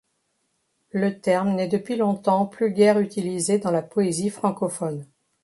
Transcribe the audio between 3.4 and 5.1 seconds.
dans la poésie francophone.